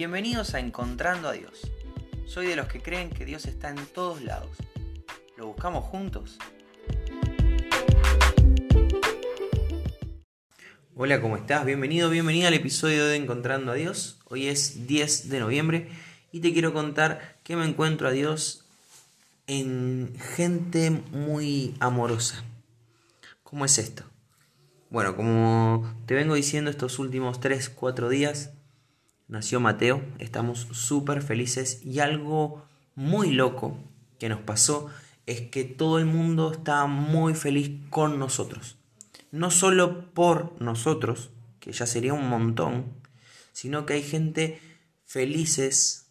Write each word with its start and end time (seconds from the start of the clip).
Bienvenidos 0.00 0.54
a 0.54 0.60
Encontrando 0.60 1.28
a 1.28 1.32
Dios. 1.32 1.70
Soy 2.24 2.46
de 2.46 2.56
los 2.56 2.68
que 2.68 2.80
creen 2.80 3.10
que 3.10 3.26
Dios 3.26 3.44
está 3.44 3.68
en 3.68 3.84
todos 3.84 4.22
lados. 4.22 4.56
¿Lo 5.36 5.48
buscamos 5.48 5.84
juntos? 5.84 6.38
Hola, 10.96 11.20
¿cómo 11.20 11.36
estás? 11.36 11.66
Bienvenido, 11.66 12.08
bienvenida 12.08 12.48
al 12.48 12.54
episodio 12.54 13.04
de 13.04 13.16
Encontrando 13.16 13.72
a 13.72 13.74
Dios. 13.74 14.18
Hoy 14.24 14.46
es 14.48 14.86
10 14.86 15.28
de 15.28 15.38
noviembre 15.38 15.88
y 16.32 16.40
te 16.40 16.54
quiero 16.54 16.72
contar 16.72 17.36
que 17.44 17.54
me 17.56 17.66
encuentro 17.66 18.08
a 18.08 18.12
Dios 18.12 18.64
en 19.48 20.14
gente 20.34 20.90
muy 20.90 21.74
amorosa. 21.78 22.42
¿Cómo 23.42 23.66
es 23.66 23.76
esto? 23.76 24.04
Bueno, 24.88 25.14
como 25.14 25.94
te 26.06 26.14
vengo 26.14 26.36
diciendo 26.36 26.70
estos 26.70 26.98
últimos 26.98 27.38
3, 27.40 27.68
4 27.68 28.08
días, 28.08 28.54
nació 29.30 29.60
Mateo, 29.60 30.02
estamos 30.18 30.66
súper 30.72 31.22
felices 31.22 31.80
y 31.84 32.00
algo 32.00 32.66
muy 32.96 33.30
loco 33.30 33.78
que 34.18 34.28
nos 34.28 34.40
pasó 34.40 34.90
es 35.24 35.42
que 35.42 35.64
todo 35.64 35.98
el 35.98 36.06
mundo 36.06 36.52
está 36.52 36.86
muy 36.86 37.34
feliz 37.34 37.70
con 37.90 38.18
nosotros. 38.18 38.76
No 39.30 39.52
solo 39.52 40.12
por 40.12 40.60
nosotros, 40.60 41.30
que 41.60 41.70
ya 41.72 41.86
sería 41.86 42.12
un 42.12 42.28
montón, 42.28 42.92
sino 43.52 43.86
que 43.86 43.94
hay 43.94 44.02
gente 44.02 44.60
felices 45.04 46.10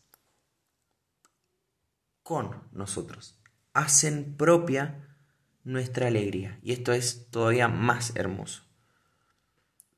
con 2.23 2.63
nosotros. 2.71 3.37
Hacen 3.73 4.35
propia 4.37 5.17
nuestra 5.65 6.07
alegría 6.07 6.57
y 6.63 6.71
esto 6.71 6.93
es 6.93 7.27
todavía 7.29 7.67
más 7.67 8.15
hermoso. 8.15 8.63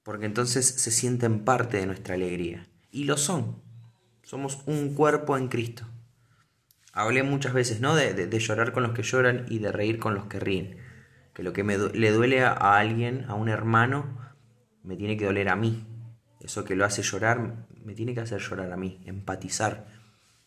Porque 0.01 0.25
entonces 0.25 0.65
se 0.65 0.89
sienten 0.89 1.45
parte 1.45 1.77
de 1.77 1.85
nuestra 1.85 2.15
alegría. 2.15 2.67
Y 2.91 3.05
lo 3.05 3.17
son. 3.17 3.61
Somos 4.23 4.61
un 4.65 4.93
cuerpo 4.93 5.37
en 5.37 5.47
Cristo. 5.47 5.85
Hablé 6.93 7.23
muchas 7.23 7.53
veces, 7.53 7.79
¿no? 7.79 7.95
De, 7.95 8.39
llorar 8.39 8.73
con 8.73 8.83
los 8.83 8.91
que 8.91 9.03
lloran 9.03 9.45
y 9.49 9.59
de 9.59 9.71
reír 9.71 9.97
con 9.97 10.13
los 10.13 10.25
que 10.25 10.39
ríen. 10.39 10.77
Que 11.33 11.43
lo 11.43 11.53
que 11.53 11.63
me 11.63 11.77
le 11.77 12.11
duele 12.11 12.43
a 12.43 12.77
alguien, 12.77 13.25
a 13.29 13.33
un 13.33 13.47
hermano, 13.47 14.17
me 14.83 14.97
tiene 14.97 15.15
que 15.15 15.25
doler 15.25 15.49
a 15.49 15.55
mí. 15.55 15.85
Eso 16.41 16.65
que 16.65 16.75
lo 16.75 16.85
hace 16.85 17.01
llorar, 17.01 17.67
me 17.83 17.93
tiene 17.93 18.13
que 18.13 18.19
hacer 18.19 18.41
llorar 18.41 18.71
a 18.71 18.77
mí, 18.77 19.01
empatizar. 19.05 19.87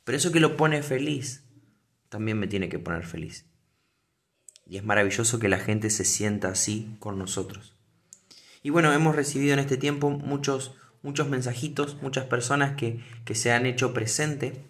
Pero 0.05 0.19
eso 0.19 0.33
que 0.33 0.41
lo 0.41 0.56
pone 0.56 0.83
feliz, 0.83 1.45
también 2.11 2.39
me 2.39 2.47
tiene 2.47 2.69
que 2.69 2.79
poner 2.79 3.05
feliz. 3.05 3.47
Y 4.67 4.77
es 4.77 4.84
maravilloso 4.84 5.39
que 5.39 5.48
la 5.48 5.58
gente 5.58 5.89
se 5.89 6.05
sienta 6.05 6.48
así 6.48 6.97
con 6.98 7.19
nosotros. 7.19 7.75
Y 8.62 8.70
bueno, 8.70 8.92
hemos 8.92 9.14
recibido 9.17 9.53
en 9.53 9.58
este 9.61 9.77
tiempo 9.77 10.11
muchos 10.11 10.75
muchos 11.05 11.28
mensajitos, 11.28 12.02
muchas 12.02 12.24
personas 12.24 12.77
que, 12.77 13.05
se 13.34 13.52
han 13.52 13.66
hecho 13.66 13.92
presente 13.92 14.64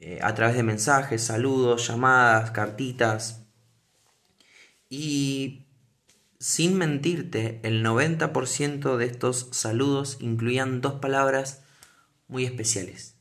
eh, 0.00 0.18
a 0.20 0.34
través 0.34 0.56
de 0.56 0.64
mensajes, 0.64 1.22
saludos, 1.22 1.86
llamadas, 1.88 2.50
cartitas. 2.50 3.46
Y 4.90 5.64
sin 6.38 6.76
mentirte, 6.76 7.60
el 7.62 7.84
90% 7.84 8.96
de 8.96 9.06
estos 9.06 9.48
saludos 9.52 10.18
incluían 10.20 10.80
dos 10.80 10.94
palabras 10.94 11.62
muy 12.26 12.44
especiales. 12.44 13.14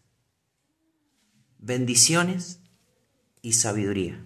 Bendiciones 1.60 2.62
y 3.44 3.54
sabiduría. 3.54 4.26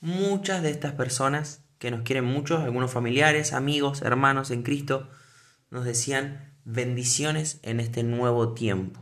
Muchas 0.00 0.62
de 0.62 0.70
estas 0.70 0.94
personas 0.94 1.62
que 1.78 1.90
nos 1.90 2.00
quieren 2.00 2.24
mucho, 2.24 2.58
algunos 2.58 2.90
familiares, 2.90 3.52
amigos, 3.52 4.00
hermanos 4.00 4.50
en 4.50 4.62
Cristo, 4.62 5.10
nos 5.70 5.84
decían 5.84 6.53
bendiciones 6.64 7.58
en 7.62 7.80
este 7.80 8.02
nuevo 8.02 8.54
tiempo 8.54 9.00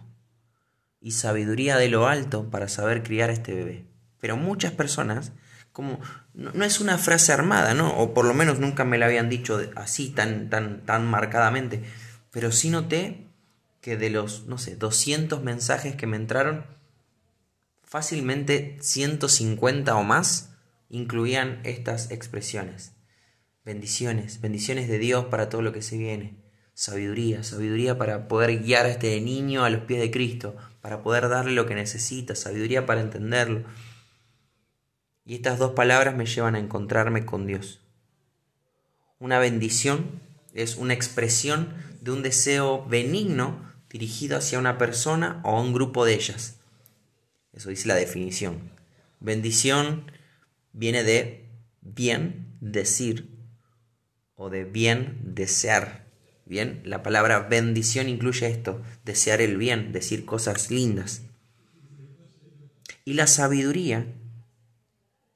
y 1.01 1.13
sabiduría 1.13 1.77
de 1.77 1.89
lo 1.89 2.07
alto 2.07 2.51
para 2.51 2.69
saber 2.69 3.03
criar 3.03 3.31
a 3.31 3.33
este 3.33 3.55
bebé. 3.55 3.85
Pero 4.21 4.37
muchas 4.37 4.73
personas, 4.73 5.33
como 5.73 6.01
no, 6.35 6.65
es 6.65 6.81
una 6.81 6.99
frase 6.99 7.33
armada, 7.33 7.75
¿no? 7.75 7.97
O 7.99 8.15
por 8.15 8.25
lo 8.25 8.35
menos 8.35 8.59
nunca 8.59 8.85
me 8.85 8.99
la 8.99 9.07
habían 9.07 9.29
dicho 9.29 9.61
así 9.75 10.11
tan 10.11 10.49
tan 10.51 10.85
tan 10.85 11.07
marcadamente, 11.07 11.83
pero 12.31 12.53
sí 12.53 12.71
noté 12.71 13.27
que 13.81 13.97
de 13.97 14.11
los, 14.11 14.47
no 14.47 14.59
sé, 14.59 14.77
200 14.77 15.43
mensajes 15.43 15.97
que 15.97 16.07
me 16.07 16.17
entraron, 16.17 16.65
fácilmente 17.83 18.79
150 18.81 19.97
o 19.97 20.05
más 20.05 20.51
incluían 20.89 21.61
estas 21.65 22.13
expresiones. 22.13 22.93
Bendiciones, 23.65 24.41
bendiciones 24.41 24.89
de 24.89 24.99
Dios 24.99 25.27
para 25.27 25.49
todo 25.49 25.63
lo 25.63 25.73
que 25.73 25.83
se 25.83 25.99
viene 25.99 26.43
sabiduría, 26.75 27.43
sabiduría 27.43 27.99
para 27.99 28.29
poder 28.29 28.63
guiar 28.63 28.87
a 28.87 28.91
este 28.91 29.21
niño 29.21 29.65
a 29.65 29.71
los 29.71 29.83
pies 29.83 30.01
de 30.01 30.11
Cristo, 30.11 30.57
para 30.81 31.03
poder 31.03 31.29
darle 31.29 31.53
lo 31.53 31.67
que 31.67 31.75
necesita, 31.75 32.35
sabiduría 32.35 32.87
para 32.87 33.01
entenderlo. 33.01 33.65
Y 35.25 35.35
estas 35.35 35.59
dos 35.59 35.73
palabras 35.73 36.17
me 36.17 36.27
llevan 36.27 36.55
a 36.55 36.59
encontrarme 36.59 37.25
con 37.25 37.47
Dios. 37.47 37.81
Una 39.19 39.39
bendición 39.39 40.21
es 40.53 40.77
una 40.77 40.95
expresión 40.95 41.75
de 42.01 42.11
un 42.11 42.23
deseo 42.23 42.85
benigno 42.87 43.73
dirigido 43.89 44.37
hacia 44.37 44.59
una 44.59 44.79
persona 44.79 45.41
o 45.45 45.57
a 45.57 45.61
un 45.61 45.73
grupo 45.73 46.05
de 46.05 46.15
ellas. 46.15 46.57
Eso 47.53 47.71
dice 47.71 47.87
la 47.87 47.95
definición. 47.95 48.73
Bendición 49.21 50.11
viene 50.73 51.05
de 51.05 51.49
bien 51.81 52.57
decir 52.61 53.39
o 54.35 54.51
de 54.51 54.65
bien 54.65 55.21
desear. 55.23 56.07
Bien, 56.45 56.83
la 56.85 57.03
palabra 57.03 57.41
bendición 57.41 58.09
incluye 58.09 58.47
esto, 58.47 58.83
desear 59.05 59.41
el 59.41 59.57
bien, 59.57 59.93
decir 59.93 60.25
cosas 60.25 60.71
lindas. 60.71 61.23
Y 63.05 63.15
la 63.15 63.27
sabiduría 63.27 64.07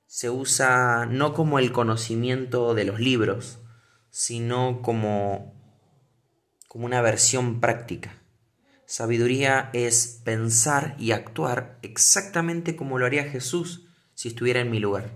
se 0.06 0.30
usa 0.30 1.06
no 1.06 1.34
como 1.34 1.58
el 1.58 1.72
conocimiento 1.72 2.74
de 2.74 2.84
los 2.84 3.00
libros, 3.00 3.58
sino 4.10 4.80
como, 4.82 5.54
como 6.68 6.86
una 6.86 7.02
versión 7.02 7.60
práctica. 7.60 8.22
Sabiduría 8.86 9.68
es 9.72 10.22
pensar 10.24 10.96
y 10.98 11.10
actuar 11.10 11.78
exactamente 11.82 12.76
como 12.76 12.98
lo 12.98 13.06
haría 13.06 13.24
Jesús 13.24 13.88
si 14.14 14.28
estuviera 14.28 14.60
en 14.60 14.70
mi 14.70 14.78
lugar. 14.78 15.10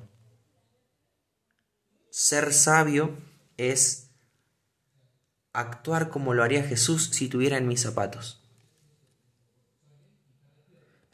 Ser 2.11 2.53
sabio 2.53 3.17
es 3.57 4.10
actuar 5.53 6.11
como 6.11 6.35
lo 6.35 6.43
haría 6.43 6.63
Jesús 6.63 7.11
si 7.13 7.29
tuviera 7.29 7.57
en 7.57 7.67
mis 7.67 7.81
zapatos. 7.81 8.43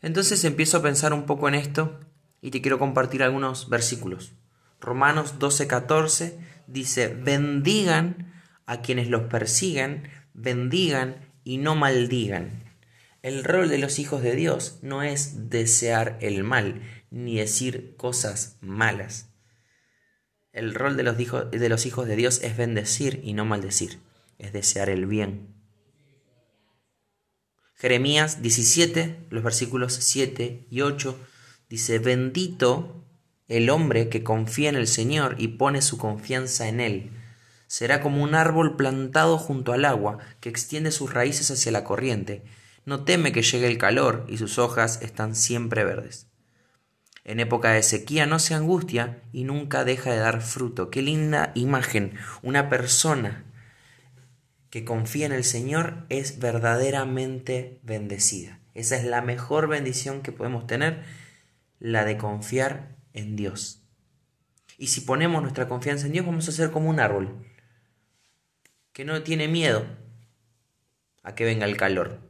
Entonces 0.02 0.44
empiezo 0.44 0.78
a 0.78 0.82
pensar 0.82 1.12
un 1.12 1.26
poco 1.26 1.48
en 1.48 1.54
esto 1.54 2.00
y 2.40 2.50
te 2.50 2.60
quiero 2.60 2.78
compartir 2.78 3.22
algunos 3.22 3.68
versículos. 3.68 4.34
Romanos 4.80 5.38
12:14 5.38 6.38
dice, 6.66 7.08
bendigan 7.08 8.34
a 8.66 8.82
quienes 8.82 9.08
los 9.08 9.22
persiguen, 9.22 10.10
bendigan 10.34 11.32
y 11.44 11.58
no 11.58 11.74
maldigan. 11.74 12.64
El 13.22 13.42
rol 13.42 13.68
de 13.68 13.78
los 13.78 13.98
hijos 13.98 14.22
de 14.22 14.36
Dios 14.36 14.78
no 14.82 15.02
es 15.02 15.50
desear 15.50 16.18
el 16.20 16.44
mal, 16.44 16.82
ni 17.10 17.38
decir 17.38 17.96
cosas 17.96 18.58
malas. 18.60 19.30
El 20.52 20.74
rol 20.74 20.96
de 20.96 21.02
los 21.02 21.86
hijos 21.86 22.06
de 22.06 22.16
Dios 22.16 22.40
es 22.42 22.56
bendecir 22.56 23.20
y 23.24 23.32
no 23.32 23.44
maldecir 23.44 23.98
es 24.38 24.52
desear 24.52 24.88
el 24.90 25.06
bien. 25.06 25.54
Jeremías 27.74 28.40
17, 28.40 29.26
los 29.30 29.44
versículos 29.44 29.92
7 29.94 30.66
y 30.70 30.80
8, 30.80 31.18
dice, 31.68 31.98
bendito 31.98 33.04
el 33.48 33.70
hombre 33.70 34.08
que 34.08 34.24
confía 34.24 34.70
en 34.70 34.76
el 34.76 34.88
Señor 34.88 35.36
y 35.38 35.48
pone 35.48 35.82
su 35.82 35.98
confianza 35.98 36.68
en 36.68 36.80
Él. 36.80 37.10
Será 37.66 38.00
como 38.00 38.22
un 38.22 38.34
árbol 38.34 38.76
plantado 38.76 39.38
junto 39.38 39.72
al 39.72 39.84
agua, 39.84 40.18
que 40.40 40.48
extiende 40.48 40.90
sus 40.90 41.12
raíces 41.12 41.50
hacia 41.50 41.72
la 41.72 41.84
corriente. 41.84 42.44
No 42.84 43.04
teme 43.04 43.32
que 43.32 43.42
llegue 43.42 43.66
el 43.66 43.78
calor 43.78 44.24
y 44.28 44.38
sus 44.38 44.58
hojas 44.58 45.00
están 45.02 45.34
siempre 45.34 45.84
verdes. 45.84 46.28
En 47.24 47.40
época 47.40 47.72
de 47.72 47.82
sequía 47.82 48.24
no 48.24 48.38
se 48.38 48.54
angustia 48.54 49.20
y 49.32 49.42
nunca 49.42 49.84
deja 49.84 50.12
de 50.12 50.18
dar 50.18 50.42
fruto. 50.42 50.90
Qué 50.90 51.02
linda 51.02 51.50
imagen. 51.56 52.14
Una 52.42 52.68
persona 52.68 53.44
que 54.76 54.84
confía 54.84 55.24
en 55.24 55.32
el 55.32 55.42
Señor 55.42 56.04
es 56.10 56.38
verdaderamente 56.38 57.80
bendecida. 57.82 58.60
Esa 58.74 58.96
es 58.96 59.04
la 59.04 59.22
mejor 59.22 59.68
bendición 59.68 60.20
que 60.20 60.32
podemos 60.32 60.66
tener, 60.66 61.02
la 61.78 62.04
de 62.04 62.18
confiar 62.18 62.94
en 63.14 63.36
Dios. 63.36 63.80
Y 64.76 64.88
si 64.88 65.00
ponemos 65.00 65.40
nuestra 65.40 65.66
confianza 65.66 66.04
en 66.04 66.12
Dios, 66.12 66.26
vamos 66.26 66.46
a 66.50 66.52
ser 66.52 66.72
como 66.72 66.90
un 66.90 67.00
árbol 67.00 67.46
que 68.92 69.06
no 69.06 69.22
tiene 69.22 69.48
miedo 69.48 69.86
a 71.22 71.34
que 71.34 71.46
venga 71.46 71.64
el 71.64 71.78
calor, 71.78 72.20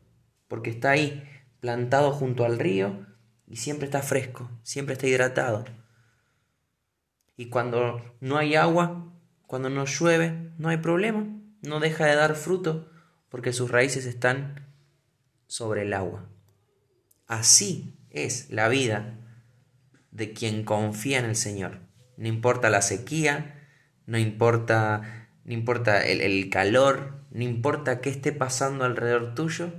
porque 0.46 0.70
está 0.70 0.90
ahí 0.90 1.28
plantado 1.58 2.12
junto 2.12 2.44
al 2.44 2.60
río 2.60 3.08
y 3.48 3.56
siempre 3.56 3.86
está 3.86 4.02
fresco, 4.02 4.48
siempre 4.62 4.92
está 4.92 5.08
hidratado. 5.08 5.64
Y 7.36 7.46
cuando 7.46 8.16
no 8.20 8.36
hay 8.36 8.54
agua, 8.54 9.12
cuando 9.48 9.68
no 9.68 9.84
llueve, 9.84 10.52
no 10.58 10.68
hay 10.68 10.76
problema 10.76 11.26
no 11.62 11.80
deja 11.80 12.06
de 12.06 12.16
dar 12.16 12.34
fruto 12.34 12.90
porque 13.28 13.52
sus 13.52 13.70
raíces 13.70 14.06
están 14.06 14.66
sobre 15.46 15.82
el 15.82 15.92
agua. 15.92 16.28
Así 17.26 17.98
es 18.10 18.50
la 18.50 18.68
vida 18.68 19.18
de 20.10 20.32
quien 20.32 20.64
confía 20.64 21.18
en 21.18 21.26
el 21.26 21.36
Señor. 21.36 21.80
No 22.16 22.28
importa 22.28 22.70
la 22.70 22.82
sequía, 22.82 23.68
no 24.06 24.18
importa, 24.18 25.28
no 25.44 25.52
importa 25.52 26.04
el, 26.04 26.20
el 26.20 26.48
calor, 26.50 27.26
no 27.30 27.42
importa 27.42 28.00
qué 28.00 28.10
esté 28.10 28.32
pasando 28.32 28.84
alrededor 28.84 29.34
tuyo, 29.34 29.72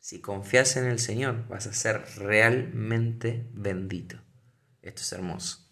si 0.00 0.20
confías 0.20 0.76
en 0.76 0.86
el 0.86 1.00
Señor 1.00 1.46
vas 1.48 1.66
a 1.66 1.74
ser 1.74 2.02
realmente 2.16 3.46
bendito. 3.52 4.16
Esto 4.80 5.02
es 5.02 5.12
hermoso. 5.12 5.68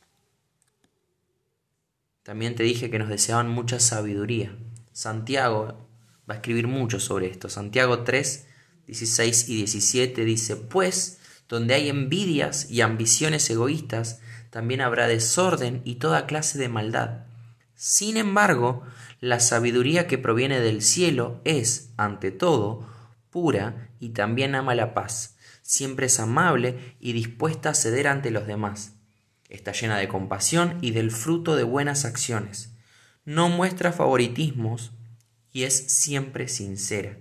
También 2.23 2.55
te 2.55 2.65
dije 2.65 2.91
que 2.91 2.99
nos 2.99 3.09
deseaban 3.09 3.49
mucha 3.49 3.81
sabiduría. 3.81 4.55
Santiago 4.97 5.91
va 6.27 6.33
a 6.33 6.37
escribir 6.39 6.69
mucho 6.69 7.01
sobre 7.01 7.27
esto. 7.27 7.51
Santiago 7.51 8.03
3, 8.05 8.47
16 8.87 9.51
y 9.51 9.57
17 9.57 10.25
dice, 10.25 10.57
pues 10.57 11.19
donde 11.51 11.75
hay 11.75 11.91
envidias 11.91 12.71
y 12.71 12.81
ambiciones 12.81 13.51
egoístas, 13.51 14.21
también 14.49 14.81
habrá 14.81 15.07
desorden 15.07 15.83
y 15.85 15.97
toda 15.97 16.25
clase 16.25 16.59
de 16.59 16.71
maldad. 16.71 17.27
Sin 17.75 18.17
embargo, 18.17 18.85
la 19.21 19.39
sabiduría 19.39 20.07
que 20.07 20.17
proviene 20.17 20.61
del 20.61 20.81
cielo 20.81 21.43
es, 21.45 21.91
ante 21.99 22.31
todo, 22.31 22.89
pura 23.29 23.91
y 24.01 24.11
también 24.15 24.55
ama 24.55 24.75
la 24.75 24.95
paz. 24.95 25.37
Siempre 25.61 26.07
es 26.07 26.19
amable 26.21 26.97
y 27.01 27.13
dispuesta 27.13 27.69
a 27.69 27.75
ceder 27.75 28.09
ante 28.09 28.31
los 28.31 28.47
demás. 28.47 28.95
Está 29.51 29.73
llena 29.73 29.99
de 29.99 30.09
compasión 30.09 30.79
y 30.81 30.93
del 30.93 31.11
fruto 31.11 31.55
de 31.55 31.65
buenas 31.65 32.07
acciones. 32.07 32.76
No 33.27 33.49
muestra 33.49 33.93
favoritismos 33.93 34.93
y 35.51 35.65
es 35.65 35.75
siempre 35.93 36.47
sincera. 36.47 37.19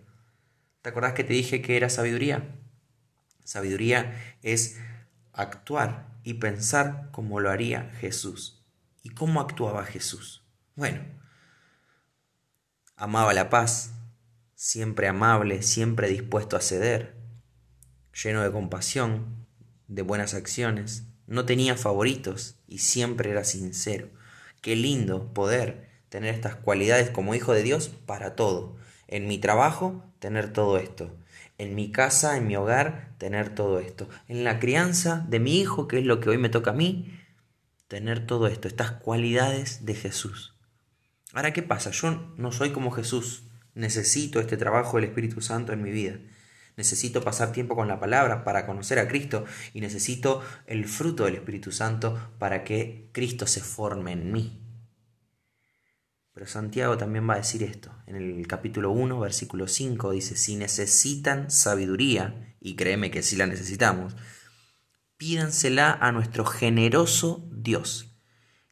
¿Te 0.83 0.89
acordás 0.89 1.13
que 1.13 1.23
te 1.23 1.33
dije 1.33 1.63
que 1.63 1.77
era 1.77 1.89
sabiduría? 1.89 2.59
Sabiduría 3.43 4.37
es 4.43 4.77
actuar 5.33 6.15
y 6.23 6.35
pensar 6.35 7.09
como 7.11 7.39
lo 7.39 7.49
haría 7.49 7.91
Jesús. 7.99 8.63
¿Y 9.01 9.09
cómo 9.09 9.41
actuaba 9.41 9.83
Jesús? 9.83 10.43
Bueno, 10.75 11.01
amaba 12.95 13.33
la 13.33 13.49
paz, 13.49 13.91
siempre 14.53 15.07
amable, 15.07 15.63
siempre 15.63 16.07
dispuesto 16.07 16.55
a 16.55 16.61
ceder, 16.61 17.15
lleno 18.13 18.43
de 18.43 18.51
compasión, 18.51 19.47
de 19.87 20.03
buenas 20.03 20.35
acciones, 20.35 21.05
no 21.25 21.45
tenía 21.45 21.75
favoritos 21.77 22.57
y 22.67 22.77
siempre 22.77 23.31
era 23.31 23.43
sincero. 23.43 24.11
Qué 24.61 24.75
lindo 24.75 25.33
poder 25.33 25.94
tener 26.15 26.33
estas 26.33 26.55
cualidades 26.55 27.09
como 27.09 27.35
hijo 27.35 27.51
de 27.51 27.61
Dios 27.61 27.89
para 27.89 28.37
todo. 28.37 28.77
En 29.09 29.27
mi 29.27 29.37
trabajo, 29.37 30.01
tener 30.19 30.53
todo 30.53 30.77
esto. 30.77 31.13
En 31.57 31.75
mi 31.75 31.91
casa, 31.91 32.37
en 32.37 32.47
mi 32.47 32.55
hogar, 32.55 33.09
tener 33.17 33.49
todo 33.53 33.81
esto. 33.81 34.07
En 34.29 34.45
la 34.45 34.57
crianza 34.57 35.25
de 35.27 35.41
mi 35.41 35.59
hijo, 35.59 35.89
que 35.89 35.99
es 35.99 36.05
lo 36.05 36.21
que 36.21 36.29
hoy 36.29 36.37
me 36.37 36.47
toca 36.47 36.71
a 36.71 36.73
mí, 36.73 37.19
tener 37.89 38.25
todo 38.25 38.47
esto, 38.47 38.69
estas 38.69 38.91
cualidades 38.91 39.85
de 39.85 39.93
Jesús. 39.93 40.55
Ahora, 41.33 41.51
¿qué 41.51 41.63
pasa? 41.63 41.91
Yo 41.91 42.33
no 42.37 42.53
soy 42.53 42.69
como 42.71 42.91
Jesús. 42.91 43.43
Necesito 43.73 44.39
este 44.39 44.55
trabajo 44.55 44.95
del 44.95 45.09
Espíritu 45.09 45.41
Santo 45.41 45.73
en 45.73 45.83
mi 45.83 45.91
vida. 45.91 46.17
Necesito 46.77 47.25
pasar 47.25 47.51
tiempo 47.51 47.75
con 47.75 47.89
la 47.89 47.99
palabra 47.99 48.45
para 48.45 48.65
conocer 48.65 48.99
a 48.99 49.09
Cristo 49.09 49.43
y 49.73 49.81
necesito 49.81 50.41
el 50.65 50.85
fruto 50.85 51.25
del 51.25 51.35
Espíritu 51.35 51.73
Santo 51.73 52.17
para 52.39 52.63
que 52.63 53.09
Cristo 53.11 53.47
se 53.47 53.59
forme 53.59 54.13
en 54.13 54.31
mí. 54.31 54.61
Pero 56.35 56.47
Santiago 56.47 56.97
también 56.97 57.27
va 57.29 57.35
a 57.35 57.37
decir 57.37 57.63
esto. 57.63 57.95
En 58.07 58.17
el 58.17 58.45
capítulo 58.45 58.91
1, 58.91 59.21
versículo 59.21 59.69
5 59.69 60.11
dice, 60.11 60.35
si 60.35 60.57
necesitan 60.57 61.49
sabiduría, 61.49 62.57
y 62.59 62.75
créeme 62.75 63.09
que 63.09 63.23
sí 63.23 63.37
la 63.37 63.47
necesitamos, 63.47 64.17
pídansela 65.15 65.93
a 65.93 66.11
nuestro 66.11 66.43
generoso 66.43 67.47
Dios, 67.53 68.17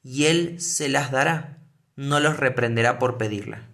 y 0.02 0.26
Él 0.26 0.60
se 0.60 0.90
las 0.90 1.10
dará, 1.10 1.66
no 1.96 2.20
los 2.20 2.36
reprenderá 2.36 3.00
por 3.00 3.18
pedirla. 3.18 3.70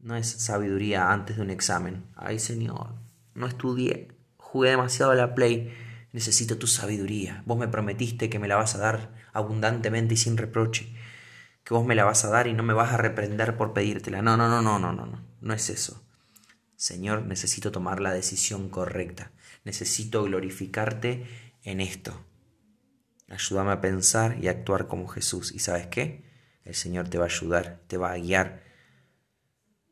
No 0.00 0.16
es 0.16 0.26
sabiduría 0.26 1.12
antes 1.12 1.36
de 1.36 1.42
un 1.42 1.50
examen. 1.50 2.06
Ay 2.16 2.40
Señor, 2.40 2.94
no 3.34 3.46
estudié, 3.46 4.18
jugué 4.36 4.70
demasiado 4.70 5.12
a 5.12 5.14
la 5.14 5.36
play, 5.36 5.72
necesito 6.12 6.58
tu 6.58 6.66
sabiduría. 6.66 7.44
Vos 7.46 7.56
me 7.56 7.68
prometiste 7.68 8.28
que 8.28 8.40
me 8.40 8.48
la 8.48 8.56
vas 8.56 8.74
a 8.74 8.78
dar 8.78 9.14
abundantemente 9.32 10.14
y 10.14 10.16
sin 10.16 10.36
reproche 10.36 10.97
que 11.68 11.74
vos 11.74 11.84
me 11.84 11.94
la 11.94 12.06
vas 12.06 12.24
a 12.24 12.30
dar 12.30 12.46
y 12.46 12.54
no 12.54 12.62
me 12.62 12.72
vas 12.72 12.94
a 12.94 12.96
reprender 12.96 13.58
por 13.58 13.74
pedírtela. 13.74 14.22
No, 14.22 14.38
no, 14.38 14.48
no, 14.48 14.62
no, 14.62 14.78
no, 14.78 14.90
no, 14.94 15.04
no, 15.04 15.22
no 15.38 15.52
es 15.52 15.68
eso. 15.68 16.02
Señor, 16.76 17.26
necesito 17.26 17.70
tomar 17.70 18.00
la 18.00 18.14
decisión 18.14 18.70
correcta. 18.70 19.32
Necesito 19.64 20.24
glorificarte 20.24 21.26
en 21.64 21.82
esto. 21.82 22.24
Ayúdame 23.28 23.72
a 23.72 23.82
pensar 23.82 24.38
y 24.42 24.48
a 24.48 24.52
actuar 24.52 24.86
como 24.86 25.08
Jesús. 25.08 25.52
¿Y 25.52 25.58
sabes 25.58 25.88
qué? 25.88 26.24
El 26.64 26.74
Señor 26.74 27.10
te 27.10 27.18
va 27.18 27.24
a 27.24 27.28
ayudar, 27.28 27.82
te 27.86 27.98
va 27.98 28.12
a 28.12 28.16
guiar, 28.16 28.62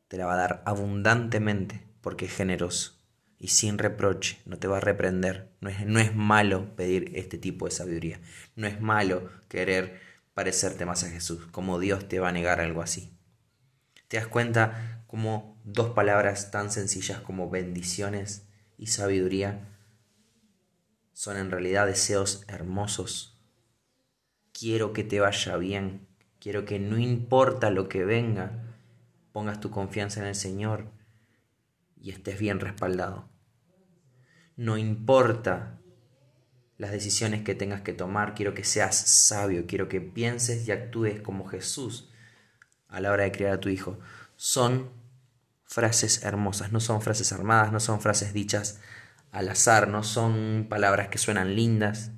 te 0.07 0.17
la 0.17 0.25
va 0.25 0.33
a 0.33 0.37
dar 0.37 0.63
abundantemente 0.65 1.87
porque 2.01 2.25
es 2.25 2.35
generoso 2.35 2.97
y 3.37 3.49
sin 3.49 3.77
reproche, 3.77 4.39
no 4.45 4.57
te 4.57 4.67
va 4.67 4.77
a 4.77 4.81
reprender. 4.81 5.51
No 5.61 5.69
es, 5.69 5.85
no 5.85 5.99
es 5.99 6.15
malo 6.15 6.75
pedir 6.75 7.11
este 7.13 7.37
tipo 7.37 7.65
de 7.65 7.71
sabiduría. 7.71 8.19
No 8.55 8.65
es 8.65 8.81
malo 8.81 9.29
querer 9.47 10.06
parecerte 10.37 10.85
más 10.85 11.03
a 11.03 11.09
Jesús, 11.09 11.47
como 11.47 11.79
Dios 11.79 12.07
te 12.07 12.19
va 12.19 12.29
a 12.29 12.31
negar 12.31 12.61
algo 12.61 12.83
así. 12.83 13.11
¿Te 14.07 14.17
das 14.17 14.27
cuenta 14.27 15.03
cómo 15.07 15.59
dos 15.63 15.89
palabras 15.95 16.51
tan 16.51 16.69
sencillas 16.69 17.21
como 17.21 17.49
bendiciones 17.49 18.47
y 18.77 18.85
sabiduría 18.85 19.67
son 21.11 21.37
en 21.37 21.49
realidad 21.49 21.87
deseos 21.87 22.45
hermosos? 22.47 23.41
Quiero 24.51 24.93
que 24.93 25.03
te 25.03 25.19
vaya 25.19 25.57
bien, 25.57 26.07
quiero 26.39 26.65
que 26.65 26.77
no 26.77 26.99
importa 26.99 27.71
lo 27.71 27.89
que 27.89 28.05
venga, 28.05 28.75
pongas 29.31 29.59
tu 29.59 29.71
confianza 29.71 30.19
en 30.19 30.27
el 30.27 30.35
Señor 30.35 30.91
y 31.99 32.11
estés 32.11 32.37
bien 32.37 32.59
respaldado. 32.59 33.27
No 34.55 34.77
importa 34.77 35.76
las 36.77 36.91
decisiones 36.91 37.43
que 37.43 37.55
tengas 37.55 37.81
que 37.81 37.93
tomar, 37.93 38.35
quiero 38.35 38.53
que 38.53 38.63
seas 38.63 38.95
sabio, 38.95 39.65
quiero 39.67 39.89
que 39.89 39.99
pienses 39.99 40.67
y 40.67 40.71
actúes 40.71 41.21
como 41.21 41.47
Jesús 41.47 42.09
a 42.87 42.99
la 43.01 43.11
hora 43.11 43.23
de 43.23 43.31
criar 43.31 43.53
a 43.53 43.59
tu 43.59 43.69
hijo. 43.69 43.99
Son 44.35 44.91
frases 45.65 46.23
hermosas, 46.23 46.71
no 46.71 46.79
son 46.79 47.01
frases 47.01 47.33
armadas, 47.33 47.71
no 47.71 47.79
son 47.79 47.99
frases 47.99 48.33
dichas 48.33 48.79
al 49.31 49.49
azar, 49.49 49.87
no 49.87 50.03
son 50.03 50.67
palabras 50.69 51.09
que 51.09 51.17
suenan 51.17 51.55
lindas, 51.55 52.11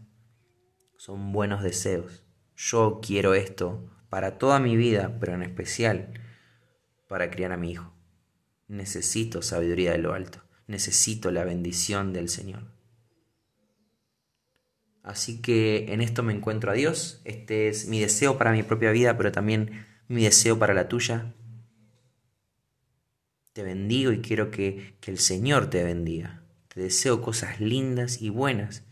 son 0.97 1.31
buenos 1.31 1.63
deseos. 1.63 2.23
Yo 2.55 2.99
quiero 3.01 3.33
esto 3.33 3.89
para 4.09 4.37
toda 4.37 4.59
mi 4.59 4.75
vida, 4.75 5.17
pero 5.19 5.33
en 5.33 5.43
especial 5.43 6.13
para 7.07 7.31
criar 7.31 7.53
a 7.53 7.57
mi 7.57 7.71
hijo. 7.71 7.93
Necesito 8.67 9.41
sabiduría 9.41 9.93
de 9.93 9.97
lo 9.97 10.13
alto, 10.13 10.43
necesito 10.67 11.31
la 11.31 11.45
bendición 11.45 12.13
del 12.13 12.29
Señor. 12.29 12.78
Así 15.03 15.41
que 15.41 15.93
en 15.93 16.01
esto 16.01 16.23
me 16.23 16.33
encuentro 16.33 16.71
a 16.71 16.75
Dios. 16.75 17.21
Este 17.25 17.67
es 17.67 17.87
mi 17.87 17.99
deseo 17.99 18.37
para 18.37 18.51
mi 18.51 18.63
propia 18.63 18.91
vida, 18.91 19.17
pero 19.17 19.31
también 19.31 19.85
mi 20.07 20.23
deseo 20.23 20.59
para 20.59 20.73
la 20.73 20.87
tuya. 20.87 21.33
Te 23.53 23.63
bendigo 23.63 24.11
y 24.11 24.19
quiero 24.21 24.51
que, 24.51 24.95
que 24.99 25.11
el 25.11 25.19
Señor 25.19 25.69
te 25.69 25.83
bendiga. 25.83 26.43
Te 26.67 26.81
deseo 26.81 27.21
cosas 27.21 27.59
lindas 27.59 28.21
y 28.21 28.29
buenas. 28.29 28.83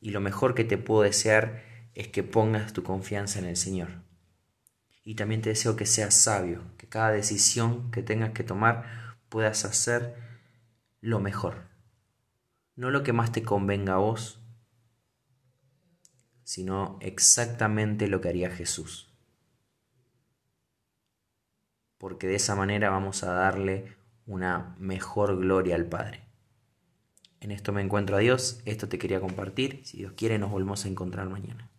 Y 0.00 0.10
lo 0.10 0.20
mejor 0.20 0.54
que 0.54 0.64
te 0.64 0.78
puedo 0.78 1.02
desear 1.02 1.62
es 1.94 2.08
que 2.08 2.22
pongas 2.22 2.72
tu 2.72 2.82
confianza 2.82 3.38
en 3.38 3.46
el 3.46 3.56
Señor. 3.56 3.88
Y 5.04 5.14
también 5.14 5.42
te 5.42 5.50
deseo 5.50 5.76
que 5.76 5.86
seas 5.86 6.14
sabio, 6.14 6.62
que 6.76 6.88
cada 6.88 7.10
decisión 7.10 7.90
que 7.90 8.02
tengas 8.02 8.30
que 8.30 8.44
tomar 8.44 9.16
puedas 9.28 9.64
hacer 9.64 10.14
lo 11.00 11.20
mejor. 11.20 11.68
No 12.76 12.90
lo 12.90 13.02
que 13.02 13.12
más 13.12 13.32
te 13.32 13.42
convenga 13.42 13.94
a 13.94 13.98
vos, 13.98 14.39
sino 16.50 16.98
exactamente 17.00 18.08
lo 18.08 18.20
que 18.20 18.28
haría 18.28 18.50
Jesús. 18.50 19.08
Porque 21.96 22.26
de 22.26 22.34
esa 22.34 22.56
manera 22.56 22.90
vamos 22.90 23.22
a 23.22 23.32
darle 23.32 23.96
una 24.26 24.74
mejor 24.76 25.38
gloria 25.38 25.76
al 25.76 25.86
Padre. 25.86 26.24
En 27.38 27.52
esto 27.52 27.72
me 27.72 27.82
encuentro 27.82 28.16
a 28.16 28.18
Dios, 28.18 28.62
esto 28.64 28.88
te 28.88 28.98
quería 28.98 29.20
compartir, 29.20 29.82
si 29.84 29.98
Dios 29.98 30.14
quiere 30.16 30.40
nos 30.40 30.50
volvemos 30.50 30.84
a 30.84 30.88
encontrar 30.88 31.28
mañana. 31.28 31.69